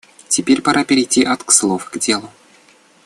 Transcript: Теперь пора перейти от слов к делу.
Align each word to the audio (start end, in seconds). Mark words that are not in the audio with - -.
Теперь 0.29 0.63
пора 0.63 0.83
перейти 0.83 1.23
от 1.23 1.47
слов 1.51 1.91
к 1.91 1.99
делу. 1.99 2.31